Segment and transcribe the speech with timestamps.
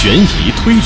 [0.00, 0.80] 悬疑推理，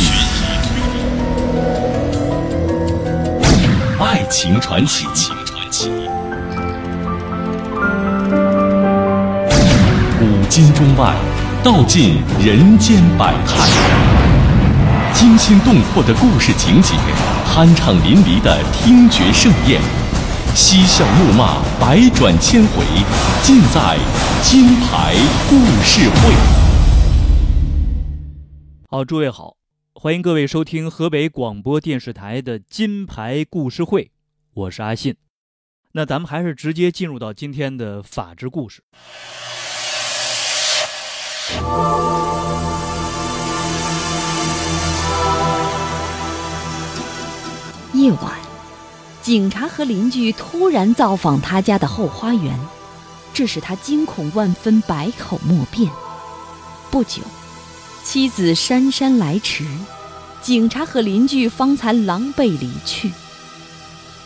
[4.00, 5.04] 爱情传奇，
[10.19, 11.14] 古今中外，
[11.62, 13.68] 道尽人间百态，
[15.12, 16.94] 惊心动魄的故事情节，
[17.54, 19.79] 酣畅淋漓的听觉盛宴，
[20.54, 22.82] 嬉笑怒骂，百转千回，
[23.42, 23.98] 尽在
[24.42, 25.12] 金牌
[25.50, 26.61] 故事会。
[28.95, 29.57] 好，诸位好，
[29.94, 34.11] 欢迎各位收听河北广播电视台的金牌故事会，
[34.53, 35.17] 我是阿信。
[35.92, 38.83] 那咱们还是直接进入到今天的法治故事。
[47.95, 48.39] 夜晚，
[49.22, 52.61] 警察和邻居突然造访他家的后花园，
[53.33, 55.91] 这使他惊恐万分，百口莫辩。
[56.91, 57.22] 不久，
[58.05, 59.64] 妻子姗姗来迟，
[60.42, 63.12] 警察和邻居方才狼狈离去。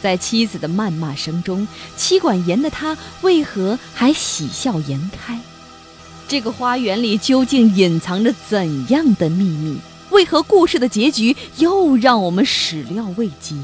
[0.00, 5.38] 在妻子的谩骂声中，妻管严的他为何还喜笑颜开？
[6.26, 9.78] 这个花园里究竟隐藏着怎样的秘密？
[10.10, 13.60] 为何故事的结局又让我们始料未及？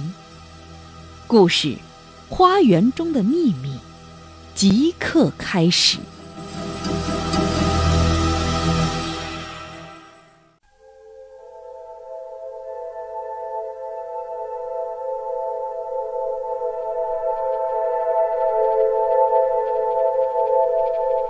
[1.26, 1.68] 故事
[2.28, 3.70] 《花园中的秘密》
[4.54, 5.98] 即刻开始。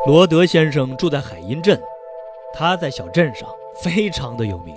[0.05, 1.81] 罗德先生住在海因镇，
[2.53, 4.75] 他在小镇上非常的有名，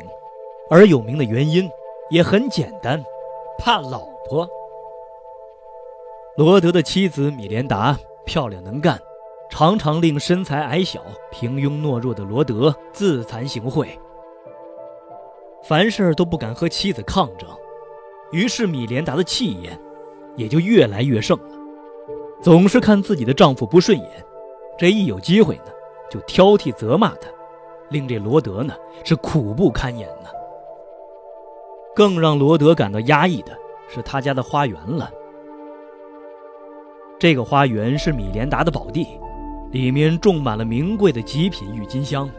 [0.70, 1.68] 而有名的原因
[2.12, 3.04] 也很简单，
[3.58, 4.48] 怕老婆。
[6.38, 9.00] 罗德的妻子米莲达漂亮能干，
[9.50, 13.88] 常常令身材矮小、平庸懦弱的罗德自惭形秽，
[15.64, 17.50] 凡事都不敢和妻子抗争，
[18.32, 19.76] 于是米莲达的气焰
[20.36, 21.56] 也就越来越盛了，
[22.44, 24.26] 总是看自己的丈夫不顺眼。
[24.78, 25.72] 这一有机会呢，
[26.10, 27.30] 就挑剔责骂他，
[27.90, 30.30] 令这罗德呢是苦不堪言呢。
[31.96, 35.10] 更让罗德感到压抑的是他家的花园了。
[37.18, 39.08] 这个花园是米莲达的宝地，
[39.72, 42.30] 里面种满了名贵的极品郁金香。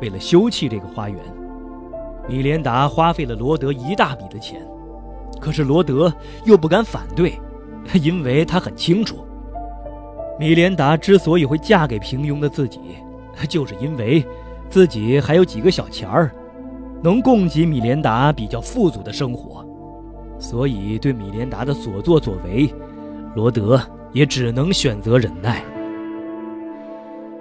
[0.00, 1.18] 为了修葺这个花园，
[2.28, 4.64] 米莲达花费了罗德一大笔的钱。
[5.40, 6.12] 可是罗德
[6.44, 7.36] 又不敢反对，
[7.94, 9.26] 因为他很清楚。
[10.38, 12.80] 米莲达之所以会嫁给平庸的自己，
[13.48, 14.24] 就是因为
[14.68, 16.32] 自己还有几个小钱儿，
[17.02, 19.64] 能供给米莲达比较富足的生活，
[20.38, 22.72] 所以对米莲达的所作所为，
[23.34, 23.80] 罗德
[24.12, 25.62] 也只能选择忍耐。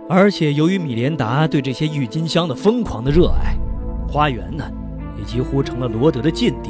[0.09, 3.55] 而且由于米莲达对这些郁金香的疯狂的热爱，
[4.07, 4.63] 花园呢，
[5.17, 6.69] 也几乎成了罗德的禁地，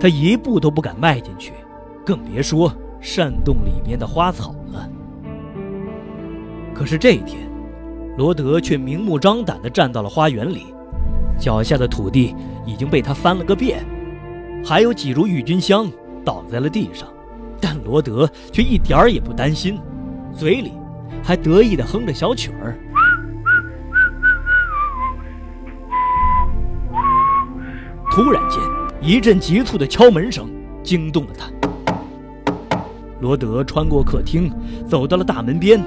[0.00, 1.52] 他一步都不敢迈进去，
[2.04, 4.54] 更别说煽动里面的花草。
[6.74, 7.48] 可是这一天，
[8.18, 10.74] 罗德却明目张胆地站到了花园里，
[11.38, 12.34] 脚下的土地
[12.66, 13.84] 已经被他翻了个遍，
[14.64, 15.88] 还有几株郁金香
[16.24, 17.08] 倒在了地上，
[17.60, 19.78] 但罗德却一点儿也不担心，
[20.32, 20.72] 嘴里
[21.22, 22.76] 还得意地哼着小曲儿。
[28.10, 28.60] 突然间，
[29.00, 30.48] 一阵急促的敲门声
[30.82, 32.78] 惊动了他。
[33.20, 34.52] 罗德穿过客厅，
[34.88, 35.80] 走到了大门边。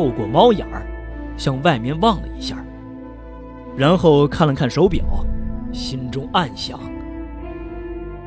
[0.00, 0.80] 透过猫眼儿，
[1.36, 2.56] 向外面望了一下，
[3.76, 5.04] 然后看了看手表，
[5.74, 6.80] 心中暗想：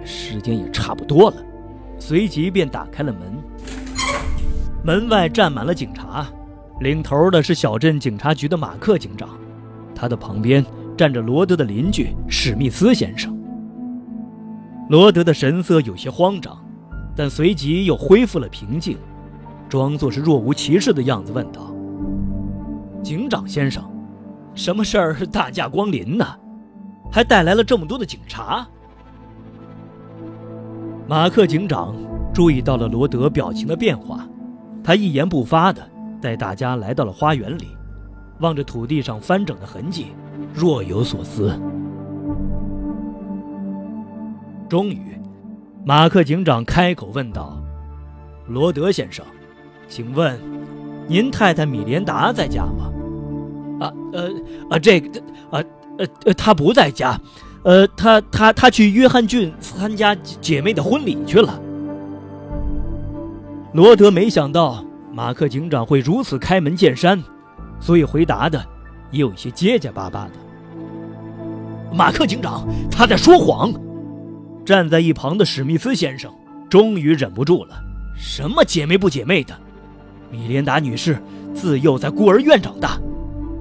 [0.05, 1.37] 时间也差不多了。
[1.97, 3.21] 随即便打开了门。
[4.83, 6.27] 门外站满了警察，
[6.79, 9.29] 领头的是小镇警察局的马克警长，
[9.95, 10.63] 他的旁边
[10.95, 13.35] 站着罗德的邻居史密斯先生。
[14.91, 16.55] 罗德的神色有些慌张，
[17.15, 18.95] 但随即又恢复了平静。
[19.73, 21.73] 装作是若无其事的样子，问道
[23.01, 23.83] ：“警长先生，
[24.53, 26.23] 什么事儿大驾光临呢？
[27.11, 28.67] 还带来了这么多的警察？”
[31.09, 31.95] 马克警长
[32.31, 34.27] 注意到了罗德表情的变化，
[34.83, 35.81] 他一言不发的
[36.21, 37.69] 带大家来到了花园里，
[38.41, 40.13] 望着土地上翻整的痕迹，
[40.53, 41.59] 若有所思。
[44.69, 45.17] 终于，
[45.83, 47.57] 马克警长开口问道
[48.47, 49.25] ：“罗德先生。”
[49.87, 50.39] 请问，
[51.07, 52.91] 您太太米莲达在家吗？
[53.79, 54.29] 啊，呃，
[54.69, 55.19] 啊，这个，
[55.51, 55.63] 啊，
[55.97, 57.19] 呃，呃，她不在家，
[57.63, 61.59] 呃，她，她，她去约翰郡参加姐妹的婚礼去了。
[63.73, 67.21] 罗德没想到马克警长会如此开门见山，
[67.79, 68.63] 所以回答的
[69.11, 70.31] 也有一些结结巴巴的。
[71.93, 73.73] 马克警长，他在说谎。
[74.65, 76.31] 站在一旁的史密斯先生
[76.69, 77.75] 终于忍不住了
[78.15, 79.53] ：“什么姐妹不姐妹的？
[80.33, 81.21] 米莲达女士
[81.53, 82.99] 自幼在孤儿院长大，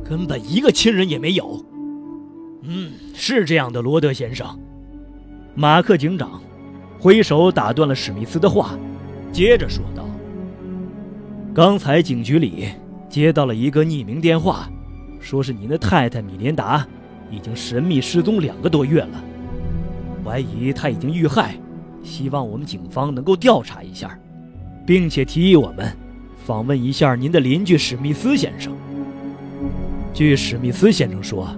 [0.02, 1.62] 根本一个亲人也没有。”
[2.64, 4.58] 嗯，是这样的，罗德先生。
[5.54, 6.40] 马克警长
[6.98, 8.78] 挥手打断了史密斯的话，
[9.30, 10.08] 接着说道
[11.52, 12.68] ：“刚才警局里
[13.10, 14.70] 接到了一个匿名电话，
[15.20, 16.86] 说是您的太太米莲达
[17.30, 19.22] 已经神秘失踪两个多月了。”
[20.24, 21.56] 怀疑她已经遇害，
[22.02, 24.18] 希望我们警方能够调查一下，
[24.86, 25.94] 并且提议我们
[26.44, 28.76] 访问一下您的邻居史密斯先生。
[30.12, 31.48] 据史密斯先生说，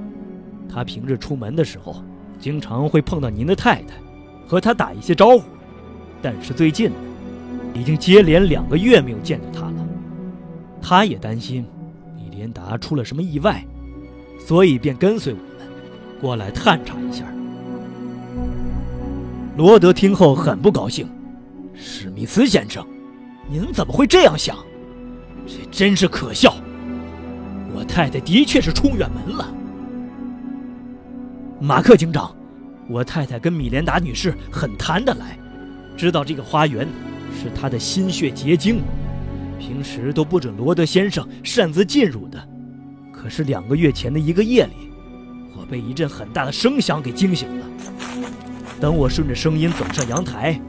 [0.68, 2.02] 他平日出门的时候
[2.38, 3.94] 经常会碰到您的太太，
[4.46, 5.44] 和他打一些招呼，
[6.20, 6.90] 但是最近
[7.72, 9.88] 已经接连两个月没有见到他了。
[10.82, 11.64] 他也担心
[12.14, 13.64] 米莲达出了什么意外，
[14.38, 15.66] 所以便跟随我们
[16.20, 17.24] 过来探查一下。
[19.56, 21.08] 罗德听后很不高兴，
[21.72, 22.86] 史密斯先生，
[23.48, 24.54] 您怎么会这样想？
[25.46, 26.54] 这真是可笑！
[27.74, 29.52] 我太太的确是出远门了。
[31.60, 32.34] 马克警长，
[32.88, 35.38] 我太太跟米莲达女士很谈得来，
[35.96, 36.86] 知道这个花园
[37.32, 38.80] 是她的心血结晶，
[39.58, 42.48] 平时都不准罗德先生擅自进入的。
[43.12, 44.90] 可是两个月前的一个夜里，
[45.56, 47.66] 我被一阵很大的声响给惊醒了。
[48.80, 50.60] 等我顺着声音走上阳台，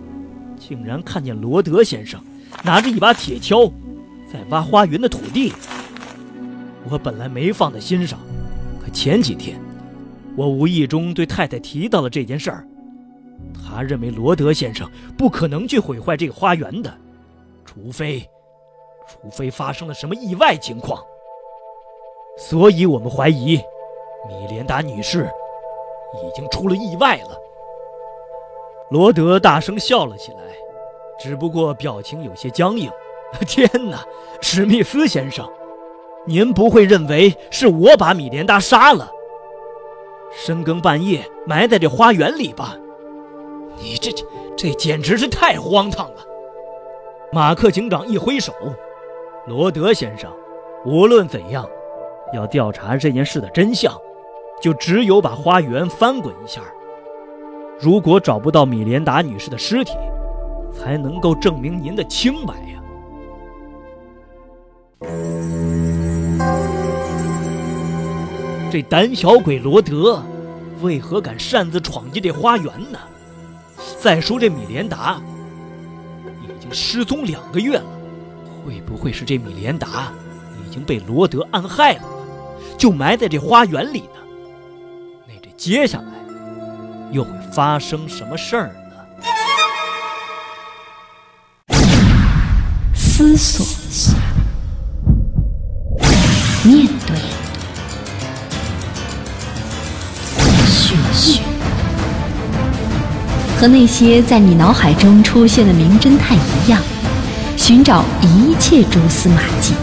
[0.57, 2.19] 竟然看见罗德先生
[2.63, 3.71] 拿着一把铁锹，
[4.35, 5.53] 在挖花园的土地。
[6.89, 8.19] 我本来没放在心上，
[8.83, 9.59] 可前几天，
[10.35, 12.67] 我无意中对太太提到了这件事儿。
[13.53, 16.93] 他认为罗德先生不可能去毁坏这个花园的，
[17.63, 18.27] 除非，
[19.07, 21.01] 除非发生了什么意外情况。
[22.37, 23.55] 所以我们怀疑，
[24.27, 25.29] 米莲达女士
[26.13, 27.37] 已经出了意外了。
[28.91, 30.37] 罗德大声笑了起来，
[31.19, 32.91] 只不过表情有些僵硬。
[33.47, 34.03] 天哪，
[34.41, 35.47] 史密斯先生，
[36.25, 39.11] 您不会认为是我把米莲达杀了，
[40.31, 42.75] 深更半夜埋在这花园里吧？
[43.77, 44.25] 你这这
[44.55, 46.25] 这简直是太荒唐了！
[47.31, 48.53] 马克警长一挥手，
[49.47, 50.31] 罗德先生，
[50.85, 51.67] 无论怎样，
[52.33, 53.93] 要调查这件事的真相，
[54.61, 56.61] 就只有把花园翻滚一下。
[57.77, 59.91] 如果找不到米莲达女士的尸体，
[60.73, 62.53] 才能够证明您的清白！
[68.71, 70.21] 这胆小鬼罗德，
[70.81, 72.99] 为何敢擅自闯进这花园呢？
[74.01, 75.21] 再说这米莲达
[76.43, 77.85] 已经失踪两个月了，
[78.65, 80.11] 会不会是这米莲达
[80.65, 82.03] 已经被罗德暗害了？
[82.77, 84.19] 就埋在这花园里呢？
[85.27, 86.11] 那这接下来
[87.11, 87.31] 又会？
[87.55, 88.75] 发生什么事儿
[91.69, 91.75] 呢？
[92.93, 93.65] 思索，
[103.65, 106.79] 和那些在你脑海中出现的名侦探一样，
[107.57, 109.73] 寻找一切蛛丝马迹。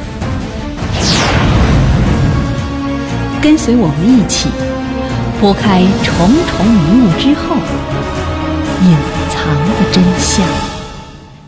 [3.41, 4.49] 跟随我们一起。
[5.41, 6.15] 拨开重
[6.47, 7.57] 重迷雾之后，
[8.85, 8.97] 隐
[9.29, 10.47] 藏的真相。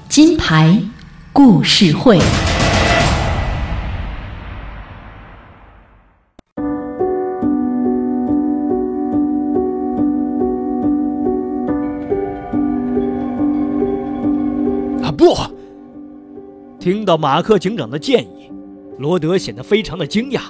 [0.09, 0.77] 金牌
[1.33, 2.19] 故事会
[17.05, 18.51] 听到马克警长的建议，
[18.97, 20.41] 罗德显得非常的惊讶。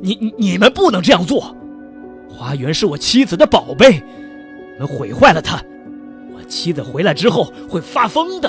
[0.00, 1.52] 你你们不能这样做。
[2.28, 4.00] 花园是我妻子的宝贝，
[4.74, 5.60] 你们毁坏了它，
[6.32, 8.48] 我妻子回来之后会发疯的。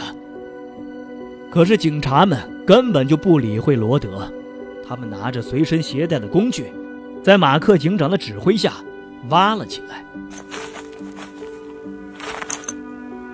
[1.50, 4.32] 可是警察们根本就不理会罗德，
[4.88, 6.72] 他们拿着随身携带的工具，
[7.24, 8.72] 在马克警长的指挥下
[9.30, 10.06] 挖了起来。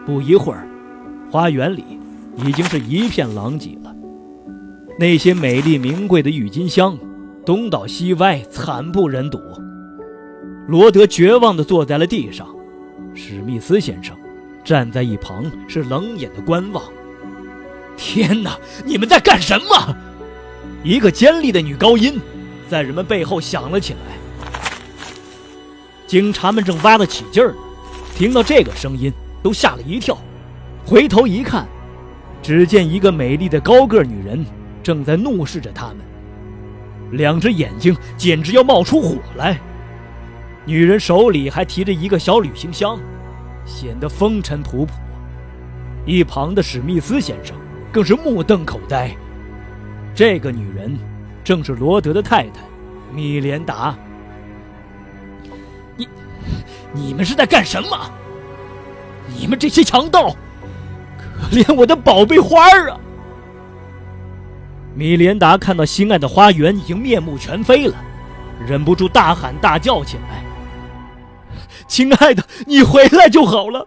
[0.05, 0.65] 不一会儿，
[1.29, 1.83] 花园里
[2.37, 3.93] 已经是一片狼藉了，
[4.99, 6.97] 那些美丽名贵的郁金香
[7.45, 9.39] 东倒西歪，惨不忍睹。
[10.67, 12.47] 罗德绝望地坐在了地上，
[13.13, 14.17] 史密斯先生
[14.63, 16.83] 站在一旁是冷眼的观望。
[17.95, 19.95] 天哪，你们在干什么？
[20.83, 22.19] 一个尖利的女高音
[22.67, 23.99] 在人们背后响了起来。
[26.07, 27.57] 警察们正挖得起劲儿呢，
[28.15, 29.13] 听到这个声音
[29.43, 30.17] 都吓了一跳，
[30.85, 31.67] 回头一看，
[32.41, 34.45] 只见一个美丽的高个女人
[34.87, 35.97] 正在怒视着他们，
[37.11, 39.59] 两只眼睛简直要冒出火来。
[40.65, 42.97] 女人手里还提着一个小旅行箱，
[43.65, 44.91] 显得风尘仆仆。
[46.05, 47.53] 一旁的史密斯先生
[47.91, 49.13] 更是目瞪口呆。
[50.15, 50.97] 这个女人
[51.43, 52.61] 正是罗德的太太
[53.13, 53.93] 米莲达。
[55.97, 56.07] 你，
[56.93, 58.09] 你们是在干什么？
[59.37, 60.29] 你们这些强盗，
[61.17, 62.97] 可怜我的宝贝花儿啊！
[64.97, 67.93] 米连达看到心爱的花园已经面目全非了，
[68.67, 70.43] 忍不住大喊大叫起来
[71.87, 73.85] ：“亲爱的，你回来就好了！”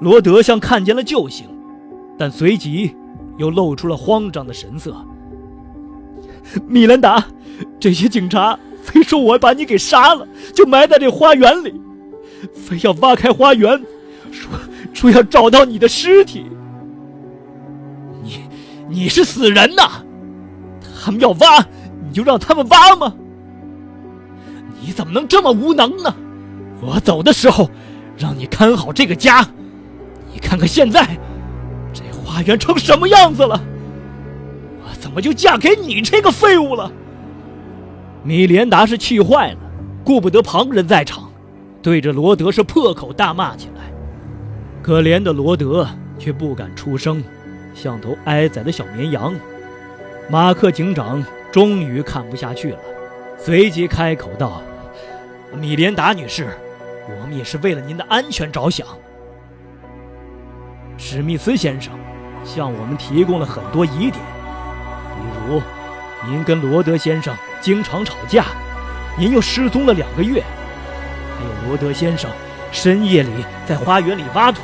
[0.00, 1.48] 罗德像看见了救星，
[2.16, 2.94] 但随即
[3.38, 5.04] 又露出了慌张的神色。
[6.68, 7.26] 米兰达，
[7.80, 11.74] 这些警察非说我把你给杀了，就埋在这花园里，
[12.54, 13.82] 非要挖开花园，
[14.30, 14.48] 说
[14.94, 16.46] 说要找到你的尸体。
[18.88, 20.02] 你是死人呐！
[21.02, 21.58] 他们要挖，
[22.06, 23.14] 你就让他们挖吗？
[24.80, 26.14] 你怎么能这么无能呢？
[26.80, 27.70] 我走的时候，
[28.16, 29.46] 让你看好这个家。
[30.32, 31.18] 你看看现在，
[31.92, 33.60] 这花园成什么样子了？
[34.84, 36.92] 我怎么就嫁给你这个废物了？
[38.22, 39.58] 米莲达是气坏了，
[40.04, 41.30] 顾不得旁人在场，
[41.80, 43.92] 对着罗德是破口大骂起来。
[44.82, 45.88] 可怜的罗德
[46.18, 47.22] 却不敢出声，
[47.76, 49.34] 像头挨宰的小绵羊。
[50.28, 52.78] 马克警长终于看不下去了，
[53.38, 54.62] 随即开口道
[55.54, 56.48] ：“米莲达女士，
[57.08, 58.86] 我们也是为了您的安全着想。”
[60.98, 61.92] 史密斯先生
[62.42, 64.14] 向我们提供了很多疑点，
[65.14, 65.62] 比如
[66.26, 68.46] 您跟罗德先生经常吵架，
[69.18, 70.42] 您又失踪了两个月，
[71.38, 72.30] 还有罗德先生
[72.72, 73.30] 深夜里
[73.66, 74.62] 在花园里挖土。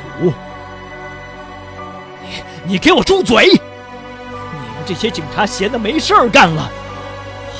[2.23, 3.47] 你你给我住嘴！
[3.47, 6.71] 你们这些警察闲的没事儿干了，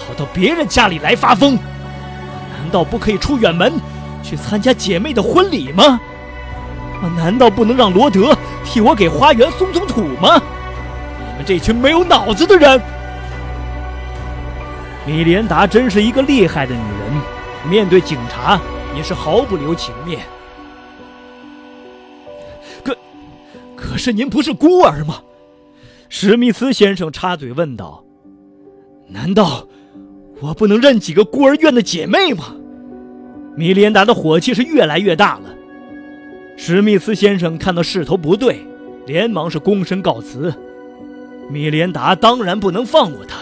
[0.08, 3.74] 跑到别人家里来发疯，难道不可以出远门
[4.24, 6.00] 去参加姐妹的婚礼吗？
[7.18, 8.34] 难道不能让罗德？
[8.64, 10.42] 替我给花园松松土吗？
[11.20, 12.82] 你们这群没有脑子的人！
[15.06, 18.58] 米莲达真是一个厉害的女人，面对警察
[18.96, 20.20] 也是毫不留情面。
[23.94, 25.22] 可是您不是孤儿吗？
[26.10, 28.04] 史密斯先生插嘴问道
[29.08, 29.68] ：“难道
[30.42, 32.56] 我不能认几个孤儿院的姐妹吗？”
[33.56, 35.54] 米莲达的火气是越来越大了。
[36.58, 38.66] 史密斯先生看到势头不对，
[39.06, 40.52] 连忙是躬身告辞。
[41.52, 43.38] 米莲达当然不能放过他，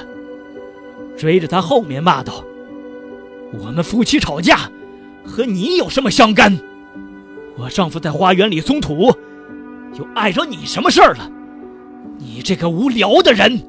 [1.17, 2.43] 追着他后面骂道
[3.58, 4.70] ：“我们夫妻吵架，
[5.24, 6.60] 和你有什么相干？
[7.55, 9.15] 我丈夫在花园里松土，
[9.98, 11.29] 又碍着你什么事儿了？
[12.17, 13.60] 你这个无聊的人！”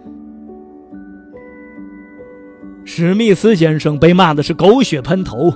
[2.84, 5.54] 史密斯先生被骂的是狗血喷头，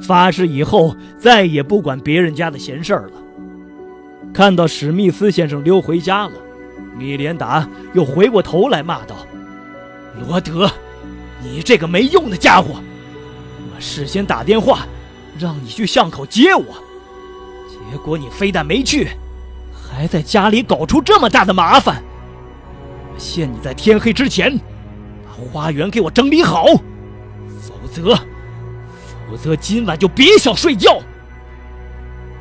[0.00, 3.12] 发誓以后再也不管别人家的闲事儿了。
[4.32, 6.32] 看到史密斯先生溜回家了，
[6.96, 9.16] 米莲达又回过头来骂道
[10.28, 10.70] ：“罗德，
[11.42, 12.74] 你这个没用的家伙！
[13.74, 14.86] 我事先打电话
[15.38, 16.64] 让你去巷口接我，
[17.68, 19.08] 结果你非但没去，
[19.96, 22.02] 还在家里搞出这么大的麻烦。
[23.16, 24.54] 限你在天黑之前
[25.24, 28.14] 把花园给我整理好，否则，
[29.26, 31.00] 否则今晚就别想睡觉。”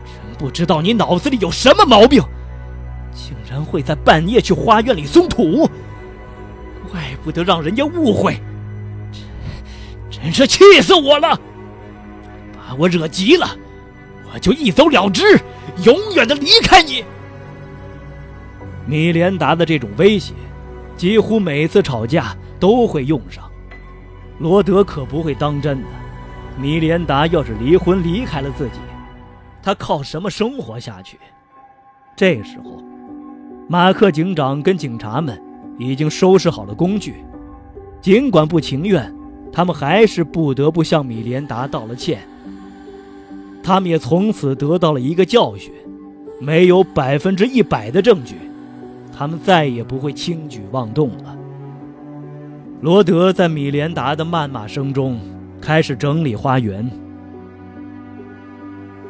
[0.03, 2.21] 真不知道你脑子里有什么毛病，
[3.13, 5.65] 竟然会在半夜去花园里松土，
[6.91, 8.37] 怪不得让人家误会，
[10.11, 11.39] 真真是气死我了！
[12.53, 13.49] 把我惹急了，
[14.33, 15.39] 我就一走了之，
[15.85, 17.05] 永远的离开你。
[18.85, 20.33] 米莲达的这种威胁，
[20.95, 23.43] 几乎每次吵架都会用上。
[24.39, 25.87] 罗德可不会当真的，
[26.61, 28.79] 米莲达要是离婚离开了自己。
[29.63, 31.17] 他靠什么生活下去？
[32.15, 32.83] 这时候，
[33.67, 35.41] 马克警长跟警察们
[35.79, 37.15] 已经收拾好了工具，
[37.99, 39.11] 尽管不情愿，
[39.51, 42.19] 他们还是不得不向米莲达道了歉。
[43.63, 45.73] 他们也从此得到了一个教训：
[46.39, 48.35] 没有百分之一百的证据，
[49.17, 51.37] 他们再也不会轻举妄动了。
[52.81, 55.17] 罗德在米莲达的谩骂声中
[55.61, 56.91] 开始整理花园。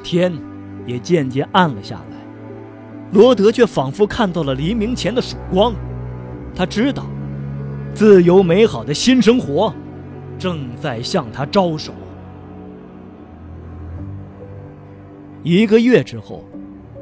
[0.03, 0.31] 天
[0.85, 2.17] 也渐渐暗了下来，
[3.11, 5.73] 罗德却仿佛看到了黎明前的曙光。
[6.53, 7.07] 他知道，
[7.95, 9.73] 自由美好的新生活
[10.37, 11.91] 正在向他招手。
[15.41, 16.43] 一个月之后，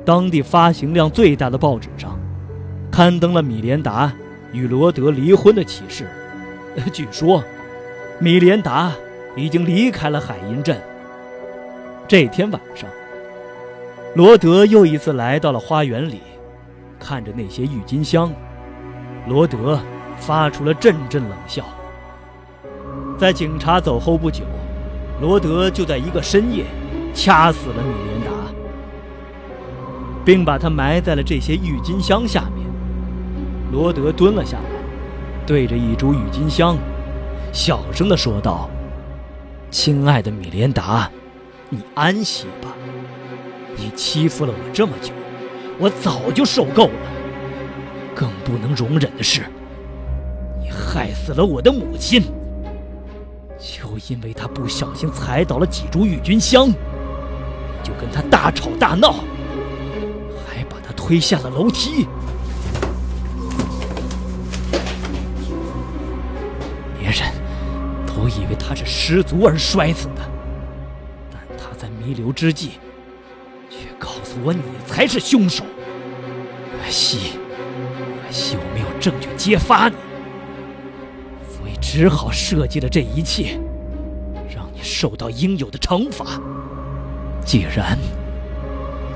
[0.06, 2.18] 当地发行量最大的报纸上
[2.94, 4.14] 刊登了米莲达
[4.52, 6.08] 与罗德离婚的启事。
[6.94, 7.44] 据说，
[8.20, 8.92] 米莲达
[9.36, 10.80] 已经离开了海因镇。
[12.08, 12.88] 这天晚上，
[14.14, 16.20] 罗德又一次来到了花园里，
[17.00, 18.32] 看着那些郁金香，
[19.28, 19.80] 罗德
[20.18, 21.66] 发出了阵阵冷笑。
[23.18, 24.44] 在警察走后不久，
[25.20, 26.64] 罗德就在一个深夜
[27.12, 28.32] 掐死了米莲达，
[30.24, 32.72] 并把他埋在了这些郁金香下面。
[33.74, 34.66] 罗德蹲了下来，
[35.48, 36.78] 对着一株郁金香，
[37.52, 38.70] 小声地说道
[39.72, 41.10] ：“亲爱的米莲达，
[41.72, 42.70] 你安息吧。
[43.76, 45.12] 你欺负了我这么久，
[45.80, 46.94] 我早就受够了。
[48.14, 49.42] 更不能容忍的是，
[50.62, 52.22] 你害死了我的母亲。
[53.58, 56.68] 就因为他不小心踩倒了几株郁金香，
[57.82, 59.14] 就跟他大吵大闹，
[60.46, 62.08] 还把他推下了楼梯。”
[68.66, 70.22] 他是失足而摔死的，
[71.32, 72.80] 但他在弥留之际，
[73.70, 75.64] 却告诉我你才是凶手。
[76.72, 77.34] 可惜，
[78.26, 79.96] 可惜我没有证据揭发你，
[81.48, 83.60] 所以只好设计了这一切，
[84.54, 86.42] 让你受到应有的惩罚。
[87.46, 87.98] 既然，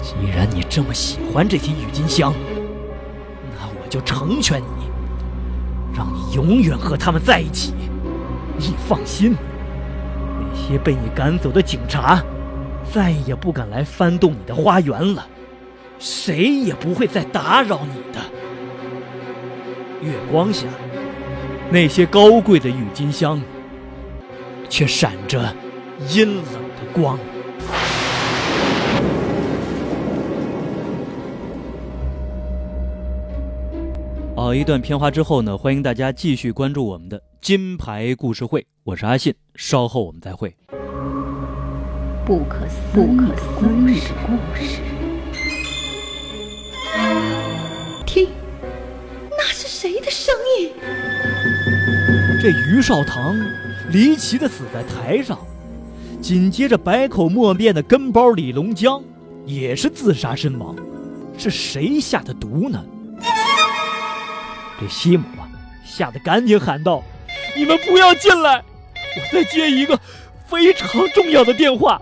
[0.01, 2.34] 既然你这么喜欢这些郁金香，
[3.58, 7.74] 那我就成全你，让你永远和他们在一起。
[8.58, 9.36] 你放心，
[10.52, 12.24] 那些被你赶走的警察，
[12.92, 15.28] 再也不敢来翻动你的花园了，
[16.00, 18.20] 谁也不会再打扰你的。
[20.02, 20.68] 月光下，
[21.70, 23.42] 那些高贵的郁金香，
[24.70, 25.54] 却闪着
[26.10, 27.18] 阴冷的光。
[34.48, 37.22] 好，一段片花之后呢，欢迎大家继续关注我们的。
[37.42, 40.56] 金牌故事会，我是阿信，稍后我们再会。
[42.25, 43.36] 不可思议的
[44.25, 44.80] 故事，
[48.06, 48.30] 听，
[49.32, 50.72] 那是谁的声音？
[52.41, 53.38] 这于少棠
[53.91, 55.38] 离奇的死在台上，
[56.22, 59.04] 紧接着百口莫辩的跟包李龙江
[59.45, 60.74] 也是自杀身亡，
[61.38, 62.82] 是谁下的毒呢？
[64.80, 65.50] 这西姆啊，
[65.84, 67.04] 吓得赶紧喊道。
[67.56, 68.63] 你们不要进来，
[69.16, 70.00] 我在接一个
[70.46, 72.00] 非常重要的电话。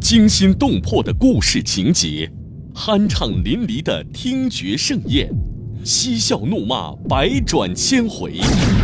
[0.00, 2.30] 惊心动魄的故事情节，
[2.72, 5.28] 酣畅淋漓的听觉盛宴，
[5.84, 8.34] 嬉笑怒骂百转千回，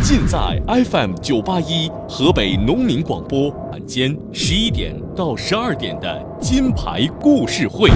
[0.01, 7.89] 尽在 FM 九八一河北农民广播晚间十一点到十二点的金牌故事会。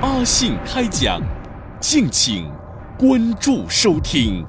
[0.00, 1.20] 阿信开讲，
[1.80, 2.46] 敬请。
[2.98, 4.44] 关注收听。